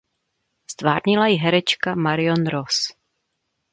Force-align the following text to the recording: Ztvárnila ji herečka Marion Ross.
Ztvárnila 0.69 1.27
ji 1.27 1.37
herečka 1.39 1.95
Marion 1.95 2.43
Ross. 2.47 2.89